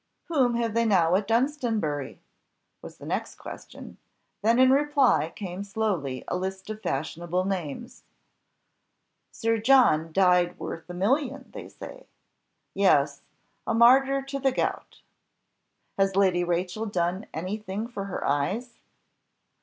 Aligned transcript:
"Whom 0.29 0.55
have 0.55 0.73
they 0.73 0.85
now 0.85 1.13
at 1.13 1.27
Dunstanbury?" 1.27 2.21
was 2.81 2.97
the 2.97 3.05
next 3.05 3.35
question. 3.35 3.97
Then 4.41 4.57
in 4.57 4.71
reply 4.71 5.31
came 5.35 5.63
slowly 5.63 6.23
a 6.27 6.35
list 6.35 6.71
of 6.71 6.81
fashionable 6.81 7.45
names. 7.45 8.01
"Sir 9.29 9.59
John 9.59 10.11
died 10.11 10.57
worth 10.57 10.89
a 10.89 10.95
million, 10.95 11.51
they 11.53 11.69
say." 11.69 12.07
"Yes, 12.73 13.21
a 13.67 13.75
martyr 13.75 14.23
to 14.23 14.39
the 14.39 14.51
gout." 14.51 15.01
"Has 15.99 16.15
Lady 16.15 16.43
Rachel 16.43 16.87
done 16.87 17.27
any 17.31 17.57
thing 17.57 17.85
for 17.87 18.05
her 18.05 18.25
eyes?" 18.25 18.79